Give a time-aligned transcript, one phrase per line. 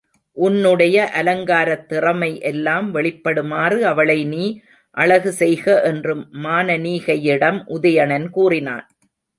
[0.37, 4.45] உன்னுடைய அலங்காரத் திறமை எல்லாம் வெளிப்படுமாறு அவளை நீ
[4.97, 6.15] அழகு செய்க என்று
[6.43, 8.85] மானனீகையிடம் உதயணன் கூறினான்.